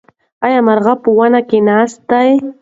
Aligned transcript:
ایا 0.45 0.59
مرغۍ 0.67 0.95
په 1.03 1.09
ونې 1.17 1.41
کې 1.49 1.57
ناستې 1.67 2.21
دي؟ 2.39 2.47